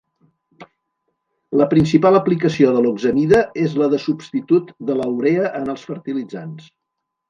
[1.61, 6.73] La principal aplicació de l'oxamida és la de substitut de la urea en els fertilitzants.